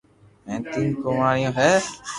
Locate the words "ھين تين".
0.47-0.89